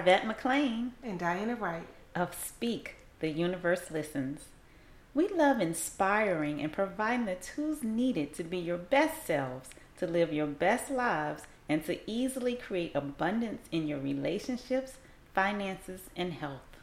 [0.00, 4.46] Arvette McClaine and Diana Wright of Speak, The Universe Listens.
[5.12, 10.32] We love inspiring and providing the tools needed to be your best selves, to live
[10.32, 14.94] your best lives, and to easily create abundance in your relationships,
[15.34, 16.78] finances, and health.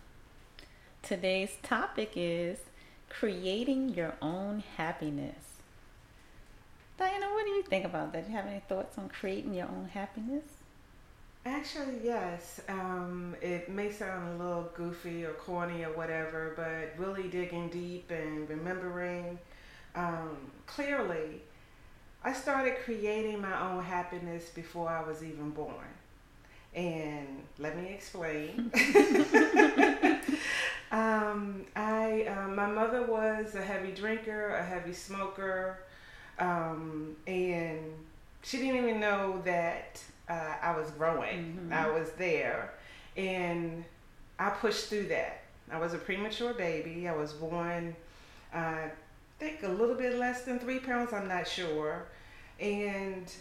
[1.02, 2.60] Today's topic is
[3.10, 5.44] creating your own happiness.
[7.00, 8.26] Diana, what do you think about that?
[8.26, 10.57] Do you have any thoughts on creating your own happiness?
[11.48, 12.60] Actually, yes.
[12.68, 18.12] Um, it may sound a little goofy or corny or whatever, but really digging deep
[18.12, 19.40] and remembering
[19.96, 21.42] um, clearly,
[22.24, 25.76] I started creating my own happiness before I was even born.
[26.76, 28.72] And let me explain.
[30.92, 35.80] um, I, uh, my mother was a heavy drinker, a heavy smoker,
[36.40, 37.80] um, and
[38.44, 41.58] she didn't even know that uh, I was growing.
[41.60, 41.74] Mm-hmm.
[41.74, 42.74] I was there,
[43.16, 43.84] and
[44.40, 45.44] I pushed through that.
[45.72, 47.08] I was a premature baby.
[47.08, 47.96] I was born,
[48.54, 48.92] uh, I
[49.40, 51.14] think, a little bit less than three pounds.
[51.14, 52.06] I'm not sure,
[52.60, 53.32] and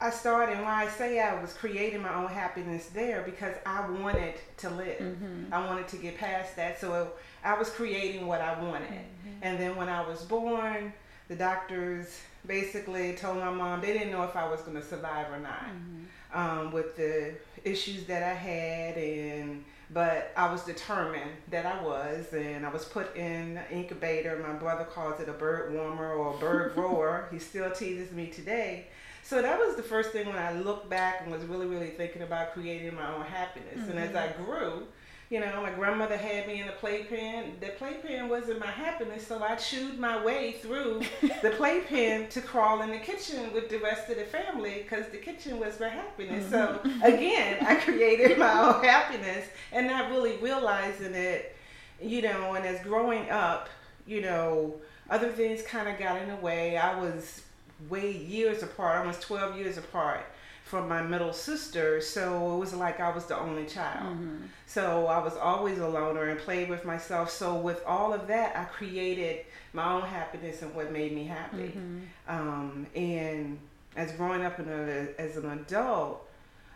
[0.00, 0.60] I started.
[0.60, 5.00] Why I say I was creating my own happiness there because I wanted to live.
[5.00, 5.52] Mm-hmm.
[5.52, 6.80] I wanted to get past that.
[6.80, 9.42] So I was creating what I wanted, mm-hmm.
[9.42, 10.92] and then when I was born,
[11.28, 15.30] the doctors basically told my mom they didn't know if I was going to survive
[15.30, 16.38] or not mm-hmm.
[16.38, 22.32] um, with the issues that I had and but I was determined that I was
[22.32, 26.34] and I was put in an incubator my brother calls it a bird warmer or
[26.34, 28.88] a bird grower he still teases me today
[29.22, 32.22] so that was the first thing when I looked back and was really really thinking
[32.22, 33.90] about creating my own happiness mm-hmm.
[33.90, 34.44] and as I mm-hmm.
[34.44, 34.86] grew
[35.30, 37.56] you know, my grandmother had me in the playpen.
[37.60, 41.00] The playpen wasn't my happiness, so I chewed my way through
[41.42, 45.16] the playpen to crawl in the kitchen with the rest of the family because the
[45.16, 46.50] kitchen was my happiness.
[46.50, 47.02] So mm-hmm.
[47.02, 51.56] again, I created my own happiness and not really realizing it,
[52.00, 53.70] you know, and as growing up,
[54.06, 54.74] you know,
[55.08, 56.76] other things kind of got in the way.
[56.76, 57.42] I was
[57.88, 60.26] way years apart, almost 12 years apart
[60.64, 64.16] from my middle sister, so it was like I was the only child.
[64.16, 64.36] Mm-hmm.
[64.66, 67.30] So I was always a loner and played with myself.
[67.30, 71.74] So with all of that, I created my own happiness and what made me happy.
[71.76, 71.98] Mm-hmm.
[72.28, 73.58] Um, and
[73.94, 76.26] as growing up a, as an adult,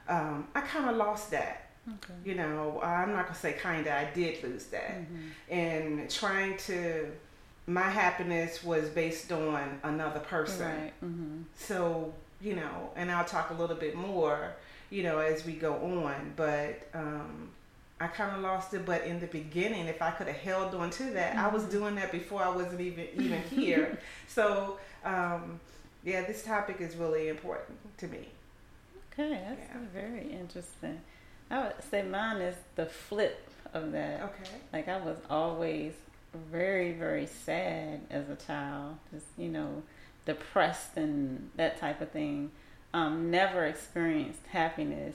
[0.07, 1.71] um, I kind of lost that.
[1.89, 2.13] Okay.
[2.27, 3.91] You know, I'm not gonna say kinda.
[3.91, 5.53] I did lose that, mm-hmm.
[5.53, 7.11] and trying to.
[7.67, 10.67] My happiness was based on another person.
[10.67, 10.93] Right.
[11.03, 11.43] Mm-hmm.
[11.57, 14.55] So you know, and I'll talk a little bit more,
[14.91, 16.33] you know, as we go on.
[16.37, 17.51] But um,
[18.01, 18.87] I kind of lost it.
[18.87, 21.45] But in the beginning, if I could have held on to that, mm-hmm.
[21.45, 21.73] I was mm-hmm.
[21.73, 23.99] doing that before I wasn't even even here.
[24.29, 25.61] so um,
[26.05, 28.29] yeah, this topic is really important to me.
[29.13, 30.01] Okay, that's yeah.
[30.01, 31.01] very interesting.
[31.51, 34.23] I would say mine is the flip of that.
[34.23, 34.51] Okay.
[34.73, 35.93] Like I was always
[36.35, 38.97] very, very sad as a child.
[39.13, 39.83] Just you know,
[40.25, 42.51] depressed and that type of thing.
[42.95, 45.15] Um, never experienced happiness.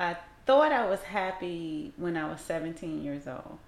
[0.00, 3.38] I thought I was happy when I was 17 years old.
[3.38, 3.58] Okay.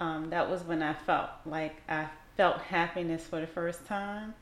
[0.00, 4.34] Um, that was when I felt like I felt happiness for the first time.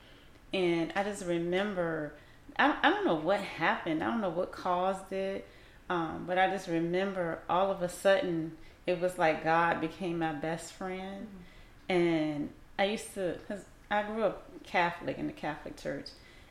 [0.52, 2.14] And I just remember,
[2.58, 5.46] I, I don't know what happened, I don't know what caused it,
[5.88, 8.52] um, but I just remember all of a sudden
[8.86, 11.26] it was like God became my best friend.
[11.26, 11.42] Mm-hmm.
[11.88, 16.06] And I used to, because I grew up Catholic in the Catholic Church,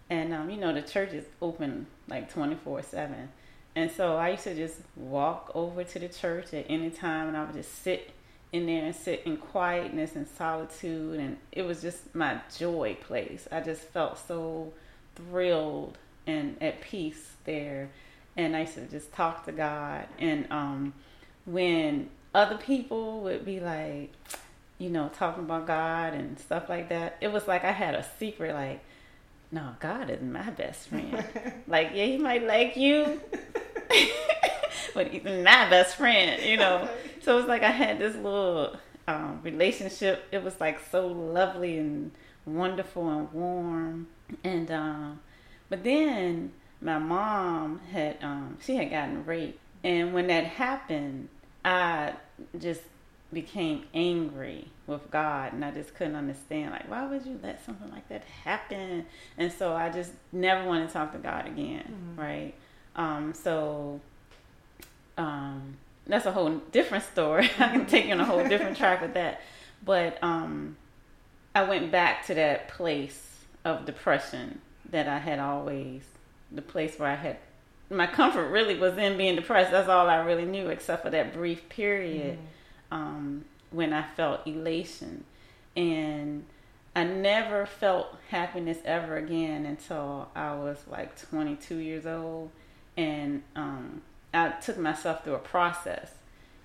[0.10, 3.30] and um, you know the church is open like twenty four seven,
[3.76, 7.36] and so I used to just walk over to the church at any time, and
[7.36, 8.12] I would just sit
[8.54, 13.48] in there and sit in quietness and solitude, and it was just my joy place.
[13.52, 14.72] I just felt so
[15.16, 17.90] thrilled and at peace there,
[18.38, 20.94] and I used to just talk to God, and um,
[21.46, 24.14] when other people would be like
[24.78, 28.06] you know, talking about God and stuff like that, it was like I had a
[28.20, 28.84] secret like,
[29.52, 31.24] no, God is my best friend.
[31.68, 33.22] like, yeah, he might like you,
[34.94, 36.90] but he's my best friend, you know.
[37.22, 38.78] So it was like I had this little
[39.08, 40.28] um, relationship.
[40.32, 42.12] It was like so lovely and
[42.46, 44.08] wonderful and warm.
[44.44, 45.22] And, um,
[45.68, 46.52] but then
[46.82, 49.58] my mom had, um, she had gotten raped.
[49.84, 51.30] And when that happened,
[51.64, 52.14] I
[52.60, 52.82] just
[53.34, 57.90] became angry with God and I just couldn't understand like why would you let something
[57.92, 59.06] like that happen
[59.38, 62.22] and so I just never want to talk to God again mm-hmm.
[62.22, 62.54] right
[62.96, 64.00] um, so
[65.18, 65.76] um,
[66.08, 69.16] that's a whole different story I can take you on a whole different track with
[69.16, 69.42] that
[69.84, 70.78] but um,
[71.54, 73.22] I went back to that place
[73.64, 74.62] of depression
[74.92, 76.04] that I had always
[76.52, 77.38] the place where I had
[77.90, 79.72] my comfort really was in being depressed.
[79.72, 82.46] That's all I really knew, except for that brief period mm-hmm.
[82.92, 85.24] Um, when I felt elation,
[85.76, 86.46] and
[86.96, 92.52] I never felt happiness ever again until I was like 22 years old,
[92.96, 94.02] and um,
[94.34, 96.12] I took myself through a process.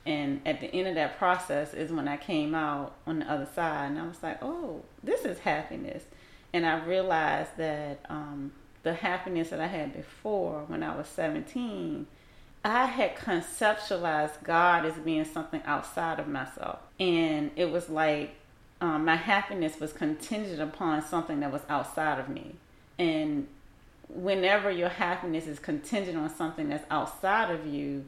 [0.06, 3.46] And at the end of that process is when I came out on the other
[3.55, 6.05] side, and I was like, "Oh, this is happiness."
[6.52, 8.52] And I realized that um,
[8.82, 12.06] the happiness that I had before when I was 17,
[12.65, 16.79] I had conceptualized God as being something outside of myself.
[16.99, 18.35] And it was like
[18.81, 22.57] um, my happiness was contingent upon something that was outside of me.
[22.99, 23.47] And
[24.09, 28.05] whenever your happiness is contingent on something that's outside of you,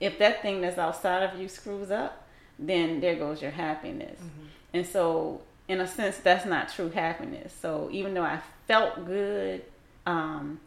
[0.00, 2.26] if that thing that's outside of you screws up,
[2.58, 4.18] then there goes your happiness.
[4.18, 4.46] Mm-hmm.
[4.74, 7.54] And so, in a sense, that's not true happiness.
[7.60, 9.62] So, even though I felt good
[10.06, 10.60] um,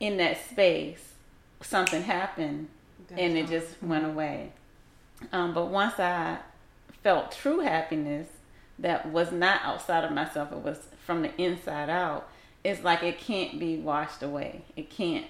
[0.00, 1.13] in that space,
[1.64, 2.68] something happened
[3.16, 4.52] and it just went away.
[5.32, 6.38] Um, but once I
[7.02, 8.28] felt true happiness
[8.78, 12.28] that was not outside of myself, it was from the inside out,
[12.62, 14.62] it's like it can't be washed away.
[14.76, 15.26] It can't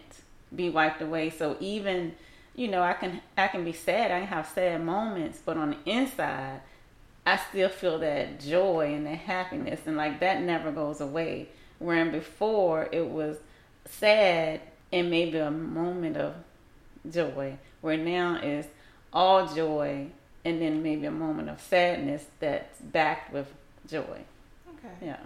[0.55, 1.31] be wiped away.
[1.31, 2.15] So even,
[2.55, 5.71] you know, I can I can be sad, I can have sad moments, but on
[5.71, 6.61] the inside,
[7.27, 11.49] I still feel that joy and that happiness and like that never goes away.
[11.79, 13.39] Wherein before it was
[13.85, 14.61] sad
[14.95, 16.35] and maybe a moment of
[17.11, 18.67] joy, where now is
[19.13, 20.07] all joy
[20.45, 23.53] and then maybe a moment of sadness that's backed with
[23.89, 24.21] joy.
[24.69, 24.95] Okay.
[25.03, 25.17] Yeah.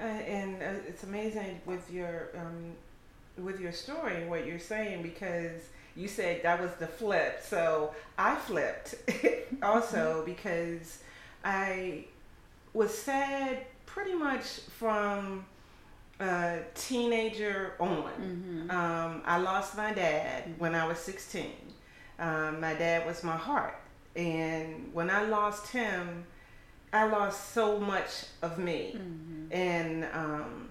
[0.00, 2.72] Uh, and uh, it's amazing with your um,
[3.42, 5.62] with your story what you're saying because
[5.96, 7.40] you said that was the flip.
[7.42, 8.94] So I flipped
[9.62, 10.24] also mm-hmm.
[10.26, 11.02] because
[11.44, 12.04] I
[12.72, 15.44] was sad pretty much from
[16.20, 18.10] a teenager on.
[18.20, 18.70] Mm-hmm.
[18.70, 21.50] Um, I lost my dad when I was 16.
[22.18, 23.78] Um, my dad was my heart.
[24.16, 26.24] And when I lost him,
[26.92, 28.96] I lost so much of me.
[28.96, 29.52] Mm-hmm.
[29.52, 30.68] And, um,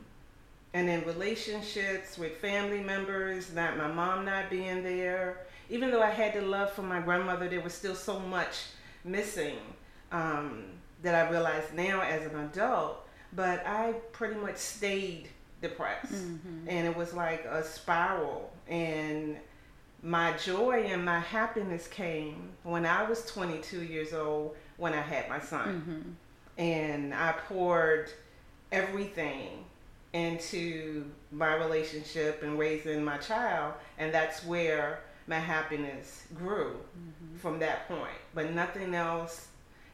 [0.74, 5.46] and in relationships with family members, not my mom not being there.
[5.69, 8.68] Even though I had the love for my grandmother, there was still so much
[9.04, 9.57] missing
[10.12, 10.63] um,
[11.01, 13.03] that I realized now as an adult
[13.36, 15.30] but I pretty much stayed
[15.62, 16.14] depressed.
[16.14, 16.68] Mm-hmm.
[16.68, 18.52] And it was like a spiral.
[18.68, 19.38] And
[20.04, 25.28] my joy and my happiness came when I was 22 years old when I had
[25.30, 25.82] my son.
[25.82, 26.62] Mm-hmm.
[26.62, 28.12] And I poured
[28.72, 29.66] everything
[30.12, 33.74] into my relationship and raising my child.
[33.98, 37.38] And that's where my happiness grew mm-hmm.
[37.38, 38.20] from that point.
[38.36, 39.48] But nothing else,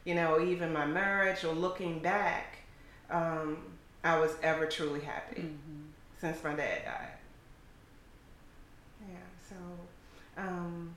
[0.04, 2.59] you know, even my marriage or looking back
[3.10, 3.58] um,
[4.02, 5.82] I was ever truly happy mm-hmm.
[6.20, 7.08] since my dad died.
[9.08, 9.16] Yeah,
[9.48, 9.56] so
[10.40, 10.94] um,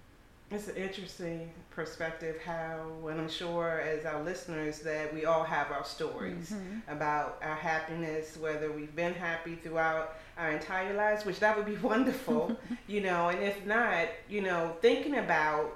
[0.52, 5.72] it's an interesting perspective how, and I'm sure as our listeners that we all have
[5.72, 6.92] our stories mm-hmm.
[6.92, 11.76] about our happiness, whether we've been happy throughout our entire lives, which that would be
[11.88, 12.56] wonderful,
[12.88, 15.74] you know, and if not, you know, thinking about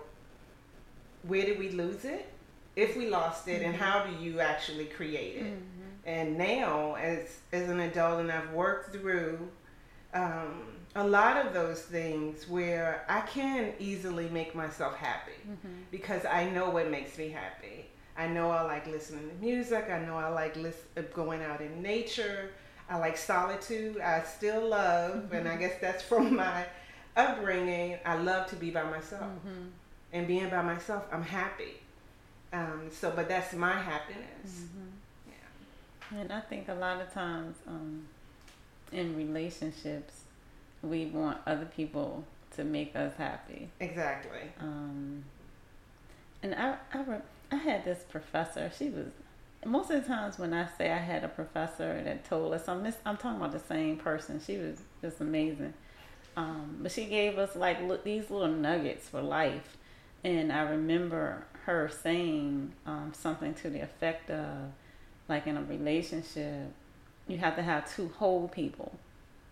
[1.24, 2.32] where did we lose it,
[2.76, 3.72] if we lost it, mm-hmm.
[3.72, 5.58] and how do you actually create it.
[6.08, 9.48] Mm-hmm and now as as an adult and I've worked through
[10.14, 10.64] um,
[10.96, 15.74] a lot of those things where I can easily make myself happy mm-hmm.
[15.92, 17.86] because I know what makes me happy.
[18.18, 19.90] I know I like listening to music.
[19.92, 20.58] I know I like
[21.14, 22.52] going out in nature.
[22.90, 24.00] I like solitude.
[24.00, 25.36] I still love, mm-hmm.
[25.36, 25.60] and I mm-hmm.
[25.60, 26.66] guess that's from my
[27.16, 27.98] upbringing.
[28.06, 29.68] I love to be by myself, mm-hmm.
[30.14, 31.82] and being by myself, I'm happy.
[32.54, 34.64] Um, so, but that's my happiness.
[36.16, 38.08] And I think a lot of times um,
[38.92, 40.22] in relationships,
[40.82, 42.24] we want other people
[42.56, 43.70] to make us happy.
[43.80, 44.40] Exactly.
[44.60, 45.24] Um,
[46.42, 47.22] and I, I, re-
[47.52, 48.72] I had this professor.
[48.78, 49.08] She was
[49.66, 52.84] most of the times when I say I had a professor that told us, I'm,
[52.84, 54.40] mis- I'm talking about the same person.
[54.46, 55.74] She was just amazing.
[56.36, 59.78] Um, but she gave us like look, these little nuggets for life.
[60.24, 64.72] And I remember her saying um, something to the effect of,
[65.30, 66.72] like in a relationship,
[67.28, 68.98] you have to have two whole people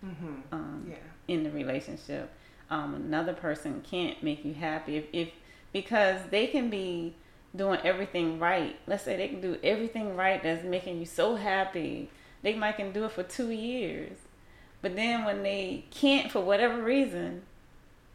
[0.05, 0.35] mm-hmm.
[0.51, 0.95] um, yeah.
[1.27, 2.31] in the relationship.
[2.69, 5.29] Um, another person can't make you happy if, if
[5.71, 7.15] because they can be
[7.55, 8.77] doing everything right.
[8.87, 12.09] Let's say they can do everything right that's making you so happy.
[12.41, 14.17] They might can do it for two years,
[14.81, 17.41] but then when they can't for whatever reason,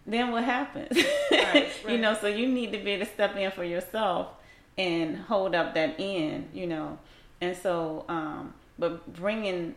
[0.06, 0.96] then what happens?
[1.30, 1.52] Right,
[1.84, 1.88] right.
[1.88, 4.28] you know, so you need to be able to step in for yourself
[4.78, 6.48] and hold up that end.
[6.54, 6.98] You know,
[7.40, 9.74] and so, um, but bringing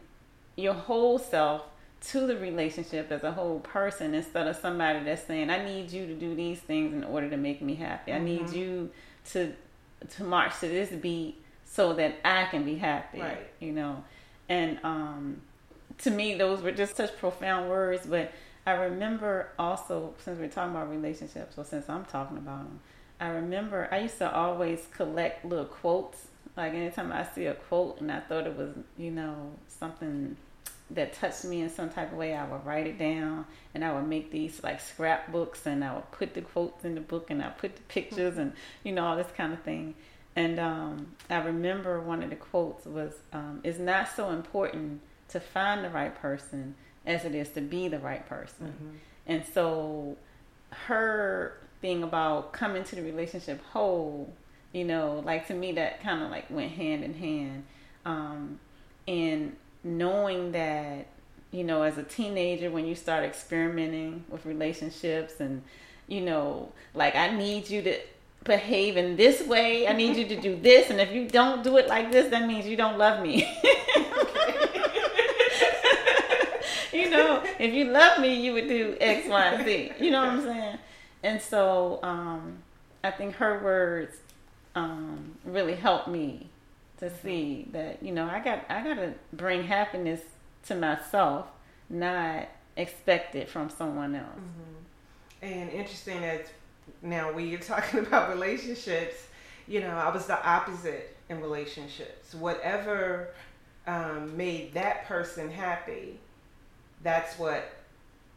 [0.55, 1.63] your whole self
[2.09, 6.05] to the relationship as a whole person instead of somebody that's saying, I need you
[6.05, 8.11] to do these things in order to make me happy.
[8.11, 8.21] Mm-hmm.
[8.21, 8.57] I need mm-hmm.
[8.57, 8.89] you
[9.31, 9.53] to
[10.17, 13.21] to march to this beat so that I can be happy.
[13.21, 13.47] Right.
[13.59, 14.03] You know.
[14.49, 15.41] And um
[15.99, 18.33] to me those were just such profound words, but
[18.65, 22.79] I remember also since we're talking about relationships, or since I'm talking about them,
[23.19, 26.27] I remember I used to always collect little quotes.
[26.55, 30.37] Like anytime I see a quote and I thought it was, you know, something
[30.91, 33.93] that touched me in some type of way, I would write it down and I
[33.93, 37.41] would make these like scrapbooks and I would put the quotes in the book and
[37.41, 39.95] I put the pictures and you know all this kind of thing.
[40.35, 45.39] And um, I remember one of the quotes was, um, "It's not so important to
[45.39, 48.95] find the right person as it is to be the right person." Mm-hmm.
[49.27, 50.17] And so,
[50.87, 54.33] her thing about coming to the relationship whole,
[54.73, 57.63] you know, like to me that kind of like went hand in hand.
[58.05, 58.59] Um,
[59.07, 61.07] and knowing that
[61.51, 65.61] you know as a teenager when you start experimenting with relationships and
[66.07, 67.97] you know like i need you to
[68.43, 71.77] behave in this way i need you to do this and if you don't do
[71.77, 73.47] it like this that means you don't love me.
[76.91, 79.91] You know if you love me you would do x y and z.
[79.99, 80.77] You know what i'm saying?
[81.23, 82.59] And so um,
[83.03, 84.15] i think her words
[84.75, 86.49] um, really helped me
[86.97, 90.21] to see that you know I got I got to bring happiness
[90.67, 91.47] to myself,
[91.89, 94.27] not expect it from someone else.
[94.27, 95.45] Mm-hmm.
[95.45, 96.47] And interesting that
[97.01, 99.27] now when you're talking about relationships,
[99.67, 102.33] you know I was the opposite in relationships.
[102.33, 103.29] Whatever
[103.85, 106.19] um, made that person happy,
[107.03, 107.69] that's what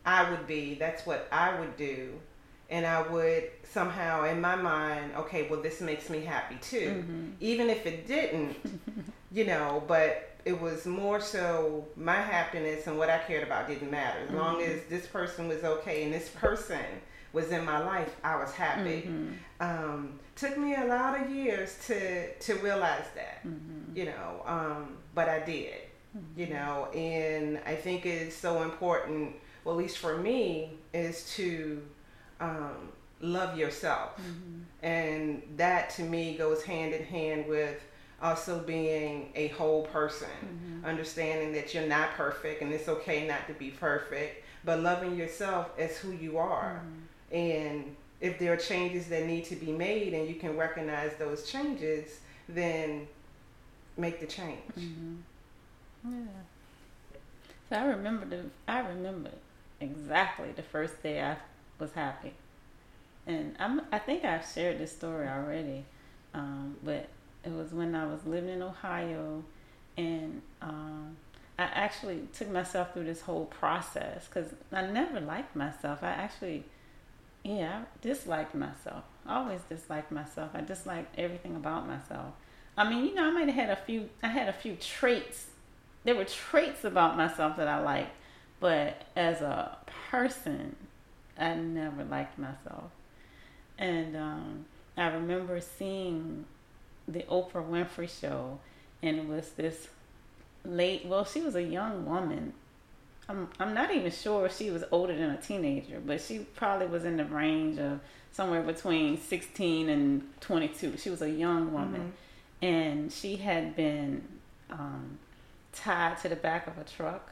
[0.05, 0.75] I would be.
[0.75, 2.15] That's what I would do
[2.71, 7.25] and I would somehow in my mind, okay, well, this makes me happy too, mm-hmm.
[7.41, 8.57] even if it didn't,
[9.33, 13.91] you know, but it was more so my happiness and what I cared about didn't
[13.91, 14.21] matter.
[14.21, 14.39] As mm-hmm.
[14.39, 16.85] long as this person was okay and this person
[17.33, 19.03] was in my life, I was happy.
[19.03, 19.33] Mm-hmm.
[19.61, 23.97] Um, took me a lot of years to to realize that, mm-hmm.
[23.97, 25.75] you know, um, but I did,
[26.37, 26.55] you mm-hmm.
[26.55, 29.37] know, and I think it's so important.
[29.65, 31.83] Well, at least for me, is to
[32.41, 32.91] um,
[33.21, 34.17] love yourself.
[34.17, 34.85] Mm-hmm.
[34.85, 37.81] And that to me goes hand in hand with
[38.23, 40.85] also being a whole person, mm-hmm.
[40.85, 45.71] understanding that you're not perfect and it's okay not to be perfect, but loving yourself
[45.79, 46.83] as who you are.
[46.83, 47.37] Mm-hmm.
[47.37, 51.51] And if there are changes that need to be made and you can recognize those
[51.51, 53.07] changes, then
[53.97, 54.61] make the change.
[54.79, 55.17] Mm-hmm.
[56.11, 56.27] Yeah.
[57.69, 59.31] So I remember the I remember
[59.81, 61.37] exactly the first day I
[61.79, 62.33] was happy.
[63.27, 65.85] And I'm, I think I've shared this story already,
[66.33, 67.09] um, but
[67.45, 69.43] it was when I was living in Ohio,
[69.97, 71.17] and um,
[71.59, 76.03] I actually took myself through this whole process because I never liked myself.
[76.03, 76.65] I actually,
[77.43, 79.05] yeah, I disliked myself.
[79.25, 80.51] I always disliked myself.
[80.55, 82.35] I disliked everything about myself.
[82.77, 84.11] I mean, you know, I might have had a few.
[84.23, 85.47] I had a few traits.
[86.05, 88.15] There were traits about myself that I liked,
[88.61, 89.79] but as a
[90.11, 90.77] person,
[91.39, 92.91] I never liked myself.
[93.79, 94.67] And um,
[94.97, 96.47] I remember seeing
[97.07, 98.59] the Oprah Winfrey show,
[99.03, 99.89] and it was this
[100.65, 101.05] late.
[101.07, 102.55] Well, she was a young woman.
[103.29, 106.87] I'm I'm not even sure if she was older than a teenager, but she probably
[106.87, 108.01] was in the range of
[108.33, 110.97] somewhere between 16 and 22.
[110.97, 112.13] She was a young woman,
[112.63, 112.65] mm-hmm.
[112.65, 114.23] and she had been
[114.71, 115.19] um,
[115.73, 117.31] tied to the back of a truck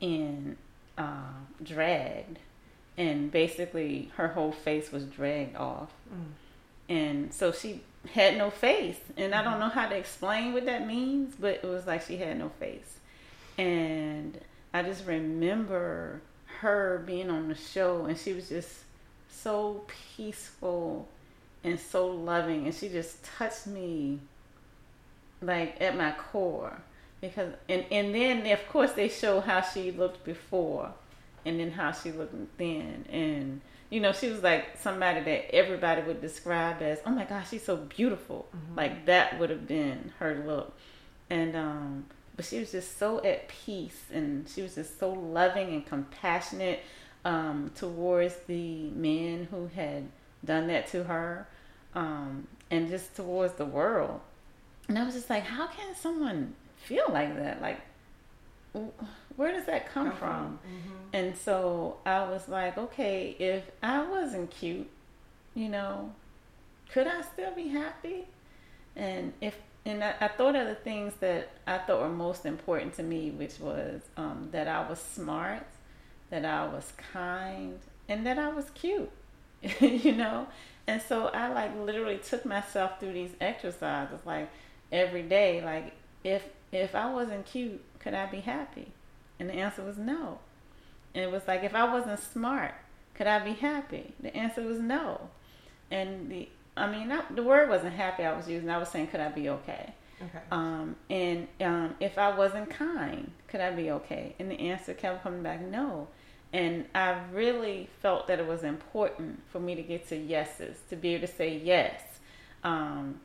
[0.00, 0.56] and
[0.96, 2.38] uh, dragged
[2.98, 5.90] and basically her whole face was dragged off.
[6.12, 6.24] Mm.
[6.90, 9.00] And so she had no face.
[9.16, 9.60] And I don't mm-hmm.
[9.60, 12.98] know how to explain what that means, but it was like she had no face.
[13.56, 14.38] And
[14.74, 16.20] I just remember
[16.60, 18.70] her being on the show and she was just
[19.30, 19.84] so
[20.16, 21.06] peaceful
[21.62, 24.18] and so loving and she just touched me
[25.40, 26.80] like at my core
[27.20, 30.92] because and and then of course they show how she looked before
[31.44, 33.04] and then how she looked then.
[33.10, 37.50] And you know she was like somebody that everybody would describe as oh my gosh
[37.50, 38.48] she's so beautiful.
[38.54, 38.76] Mm-hmm.
[38.76, 40.76] like that would have been her look.
[41.30, 45.68] And um but she was just so at peace and she was just so loving
[45.68, 46.80] and compassionate
[47.24, 50.04] um towards the men who had
[50.44, 51.48] done that to her
[51.94, 54.20] um and just towards the world.
[54.88, 56.54] And i was just like how can someone
[56.88, 57.60] feel like that?
[57.60, 57.80] Like
[59.38, 60.58] where does that come, come from?
[60.66, 60.94] Mm-hmm.
[61.12, 64.90] And so I was like, okay, if I wasn't cute,
[65.54, 66.12] you know,
[66.92, 68.26] could I still be happy?
[68.96, 72.94] And if and I, I, thought of the things that I thought were most important
[72.94, 75.64] to me, which was um, that I was smart,
[76.30, 77.78] that I was kind,
[78.08, 79.08] and that I was cute.
[79.80, 80.48] you know,
[80.88, 84.50] and so I like literally took myself through these exercises like
[84.90, 85.62] every day.
[85.64, 85.92] Like
[86.24, 86.42] if
[86.72, 88.88] if I wasn't cute, could I be happy?
[89.38, 90.38] And the answer was no.
[91.14, 92.74] And it was like if I wasn't smart,
[93.14, 94.14] could I be happy?
[94.20, 95.28] The answer was no.
[95.90, 98.70] And the I mean, not, the word wasn't happy I was using.
[98.70, 99.92] I was saying, could I be okay?
[100.20, 100.44] Okay.
[100.50, 104.34] Um, and um, if I wasn't kind, could I be okay?
[104.38, 106.08] And the answer kept coming back, no.
[106.52, 110.96] And I really felt that it was important for me to get to yeses, to
[110.96, 112.00] be able to say yes.
[112.64, 113.20] Um,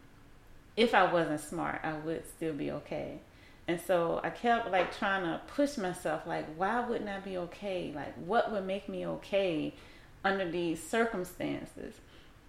[0.76, 3.20] if I wasn't smart, I would still be okay.
[3.68, 7.94] And so I kept like trying to push myself, like, why wouldn't I be okay?
[7.96, 9.74] Like, what would make me okay
[10.24, 11.96] under these circumstances?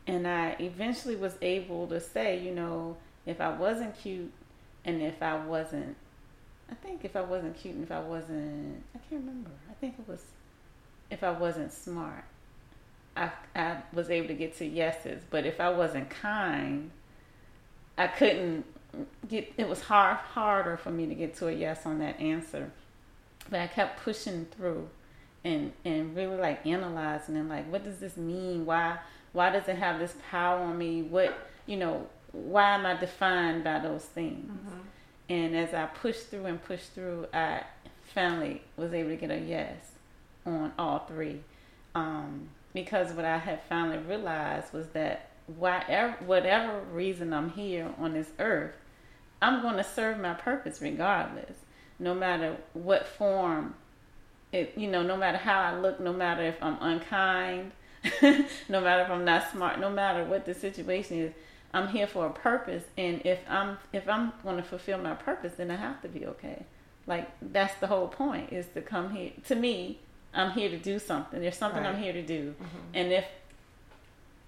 [0.06, 4.32] And I eventually was able to say, you know, if I wasn't cute
[4.84, 5.96] and if I wasn't,
[6.70, 9.50] I think if I wasn't cute and if I wasn't, I can't remember.
[9.70, 10.22] I think it was
[11.10, 12.24] if I wasn't smart.
[13.16, 16.90] I, I was able to get to yeses, but if I wasn't kind,
[17.96, 18.64] I couldn't
[19.28, 19.52] get.
[19.56, 22.70] It was hard, harder for me to get to a yes on that answer.
[23.50, 24.88] But I kept pushing through,
[25.44, 28.66] and and really like analyzing and like, what does this mean?
[28.66, 28.98] Why
[29.32, 31.02] why does it have this power on me?
[31.02, 31.36] What
[31.66, 32.06] you know?
[32.32, 34.50] Why am I defined by those things?
[34.50, 34.80] Mm-hmm.
[35.28, 37.62] And as I pushed through and pushed through, I
[38.12, 39.92] finally was able to get a yes
[40.44, 41.40] on all three.
[41.94, 48.14] Um, because what I had finally realized was that whatever, whatever reason I'm here on
[48.14, 48.74] this earth,
[49.44, 51.54] I'm going to serve my purpose regardless,
[51.98, 53.74] no matter what form
[54.52, 57.72] it, you know, no matter how I look, no matter if I'm unkind,
[58.22, 61.32] no matter if I'm not smart, no matter what the situation is,
[61.74, 62.84] I'm here for a purpose.
[62.96, 66.24] And if I'm if I'm going to fulfill my purpose, then I have to be
[66.26, 66.64] okay.
[67.06, 69.32] Like that's the whole point is to come here.
[69.48, 69.98] To me,
[70.32, 71.38] I'm here to do something.
[71.38, 71.94] There's something right.
[71.94, 72.54] I'm here to do.
[72.54, 72.94] Mm-hmm.
[72.94, 73.26] And if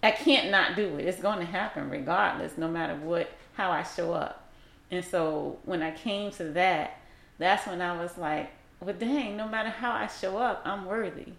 [0.03, 3.83] I can't not do it, it's going to happen regardless, no matter what, how I
[3.83, 4.46] show up.
[4.91, 7.01] And so when I came to that,
[7.39, 11.33] that's when I was like, well, dang, no matter how I show up, I'm worthy.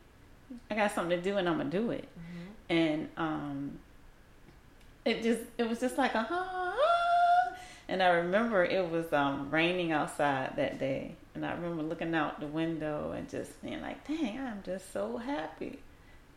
[0.69, 2.07] I got something to do and I'm going to do it.
[2.07, 2.73] Mm-hmm.
[2.77, 3.79] And, um,
[5.05, 7.53] it just, it was just like a, ah,
[7.87, 12.39] and I remember it was, um, raining outside that day and I remember looking out
[12.39, 15.77] the window and just being like, dang, I'm just so happy.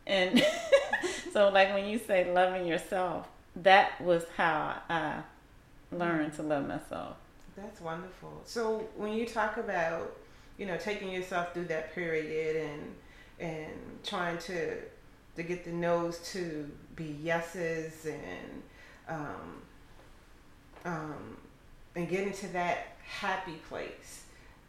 [0.05, 0.45] And
[1.33, 5.23] so, like, when you say loving yourself, that was how I
[5.91, 7.17] learned to love myself.
[7.55, 8.41] That's wonderful.
[8.45, 10.17] So, when you talk about,
[10.57, 12.95] you know, taking yourself through that period and
[13.39, 13.73] and
[14.03, 14.77] trying to
[15.35, 18.63] to get the no's to be yeses and
[19.07, 19.61] um,
[20.85, 21.37] um,
[21.95, 24.21] and get into that happy place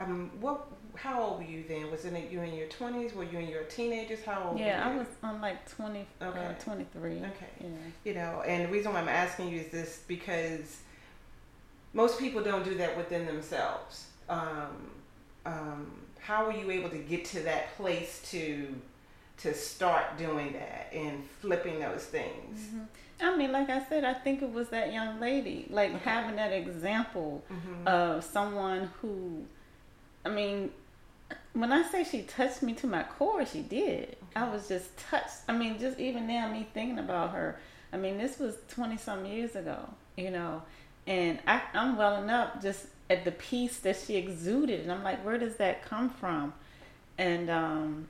[0.02, 0.66] um, what?
[0.94, 1.90] How old were you then?
[1.90, 3.14] Was it you in your twenties?
[3.14, 4.24] Were you in your teenagers?
[4.24, 4.58] How old?
[4.58, 5.06] Yeah, I was.
[5.22, 6.46] I'm like 20, uh, okay.
[6.46, 7.10] Uh, 23.
[7.10, 7.24] Okay.
[7.60, 7.68] Yeah.
[8.04, 10.80] You know, and the reason why I'm asking you is this because
[11.92, 14.06] most people don't do that within themselves.
[14.28, 14.90] Um,
[15.44, 18.74] um, how were you able to get to that place to
[19.38, 22.60] to start doing that and flipping those things?
[22.60, 22.82] Mm-hmm.
[23.20, 25.98] I mean, like I said, I think it was that young lady, like okay.
[26.04, 27.86] having that example mm-hmm.
[27.86, 29.44] of someone who
[30.24, 30.70] I mean,
[31.52, 34.04] when I say she touched me to my core, she did.
[34.04, 34.16] Okay.
[34.36, 35.34] I was just touched.
[35.48, 37.58] I mean, just even now, me thinking about her.
[37.92, 40.62] I mean, this was twenty some years ago, you know,
[41.06, 45.24] and I, I'm welling up just at the peace that she exuded, and I'm like,
[45.24, 46.54] where does that come from?
[47.18, 48.08] And um,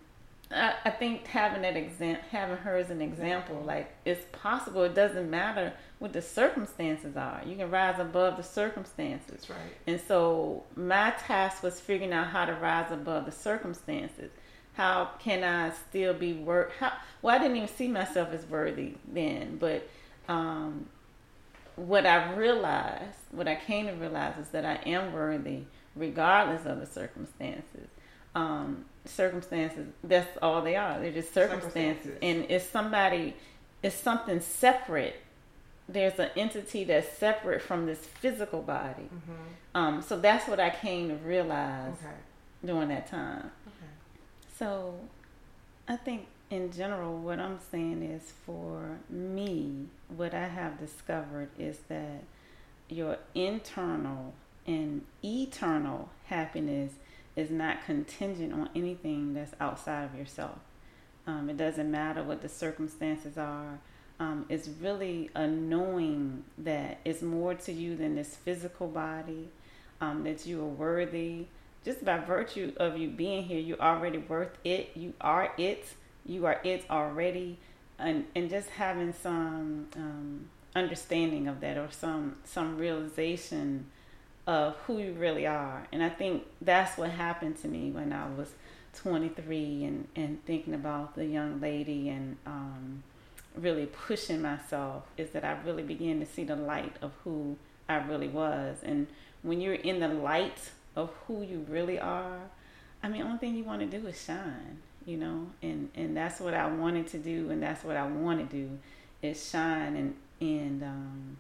[0.51, 4.83] I, I think having that exam, having her as an example, like it's possible.
[4.85, 7.43] It doesn't matter what the circumstances are.
[7.47, 9.31] You can rise above the circumstances.
[9.31, 9.59] That's right.
[9.87, 14.31] And so my task was figuring out how to rise above the circumstances.
[14.75, 16.73] How can I still be worth?
[16.79, 19.89] How well I didn't even see myself as worthy then, but
[20.29, 20.87] um,
[21.77, 26.81] what I realized, what I came to realize, is that I am worthy regardless of
[26.81, 27.89] the circumstances
[28.35, 29.87] um, circumstances.
[30.03, 30.99] That's all they are.
[31.01, 32.05] They're just circumstances.
[32.05, 32.19] circumstances.
[32.23, 33.37] And it's somebody,
[33.83, 35.17] it's something separate.
[35.89, 39.03] There's an entity that's separate from this physical body.
[39.03, 39.33] Mm-hmm.
[39.75, 42.15] Um, so that's what I came to realize okay.
[42.65, 43.51] during that time.
[43.67, 43.93] Okay.
[44.59, 44.95] So
[45.89, 51.79] I think in general, what I'm saying is for me, what I have discovered is
[51.89, 52.25] that
[52.91, 54.35] your internal
[54.67, 56.93] and eternal happiness
[57.37, 60.59] is not contingent on anything that's outside of yourself.
[61.27, 63.79] Um, it doesn't matter what the circumstances are.
[64.23, 69.49] um, is really a knowing that it's more to you than this physical body,
[70.01, 71.47] um, that you are worthy.
[71.85, 74.91] Just by virtue of you being here, you're already worth it.
[74.95, 75.87] You are it.
[76.25, 77.59] You are it already.
[77.99, 83.87] And, and just having some um, understanding of that or some some realization
[84.47, 85.87] of who you really are.
[85.93, 88.49] And I think that's what happened to me when I was
[88.95, 93.03] 23 and, and thinking about the young lady and um,
[93.55, 97.57] really pushing myself is that I really began to see the light of who
[97.89, 98.79] I really was.
[98.83, 99.07] And
[99.43, 102.41] when you're in the light of who you really are,
[103.03, 106.41] I mean, only thing you want to do is shine, you know, and, and that's
[106.41, 107.51] what I wanted to do.
[107.51, 108.79] And that's what I want to do
[109.21, 109.97] is shine.
[109.97, 111.37] And, and, um,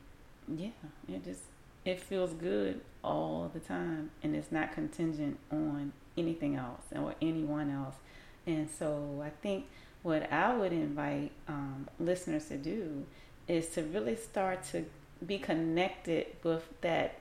[0.48, 0.68] yeah,
[1.08, 1.42] it just,
[1.84, 4.10] it feels good all the time.
[4.22, 7.96] And it's not contingent on anything else or anyone else.
[8.46, 9.66] And so I think
[10.02, 13.06] what I would invite um, listeners to do
[13.48, 14.84] is to really start to
[15.24, 17.18] be connected with that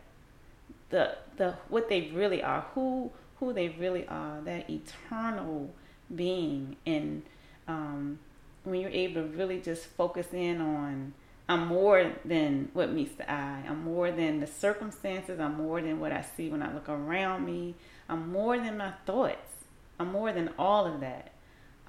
[0.89, 5.73] the the what they really are, who who they really are, that eternal
[6.15, 7.23] being, and
[7.67, 8.19] um,
[8.63, 11.13] when you're able to really just focus in on
[11.51, 13.65] I'm more than what meets the eye.
[13.67, 15.37] I'm more than the circumstances.
[15.37, 17.75] I'm more than what I see when I look around me.
[18.07, 19.53] I'm more than my thoughts.
[19.99, 21.33] I'm more than all of that.